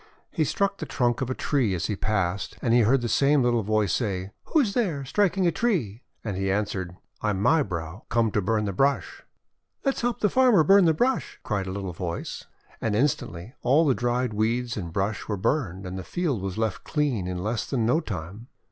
He 0.31 0.43
struck 0.45 0.79
the 0.79 0.87
trunk 0.87 1.21
of 1.21 1.29
a 1.29 1.35
tree 1.35 1.75
as 1.75 1.85
he 1.85 1.95
passed, 1.95 2.57
and 2.59 2.73
he 2.73 2.79
heard 2.79 3.01
the 3.01 3.07
same 3.07 3.43
little 3.43 3.61
voice 3.61 3.93
say:— 3.93 4.31
"Who 4.45 4.61
is 4.61 4.73
there, 4.73 5.05
striking 5.05 5.45
a 5.45 5.51
tree?' 5.51 6.01
And 6.23 6.35
he 6.35 6.49
answered, 6.51 6.97
:<I 7.21 7.29
am 7.29 7.41
My 7.43 7.61
brow 7.61 8.05
come 8.09 8.31
to 8.31 8.41
burn 8.41 8.65
the 8.65 8.73
brush." 8.73 9.21
"Let 9.85 9.93
us 9.93 10.01
help 10.01 10.21
the 10.21 10.27
farmer 10.31 10.63
burn 10.63 10.85
the 10.85 10.95
brush 10.95 11.37
I9' 11.37 11.43
cried 11.43 11.65
the 11.67 11.71
little 11.73 11.93
voice. 11.93 12.45
And 12.81 12.95
instantly 12.95 13.53
all 13.61 13.85
the 13.85 13.93
dried 13.93 14.33
weeds 14.33 14.75
and 14.75 14.91
brush 14.91 15.27
were 15.27 15.37
burned, 15.37 15.85
and 15.85 15.99
the 15.99 16.03
field 16.03 16.41
was 16.41 16.57
left 16.57 16.83
clean 16.83 17.27
in 17.27 17.37
less 17.43 17.69
than 17.69 17.85
no 17.85 17.99
time. 17.99 18.47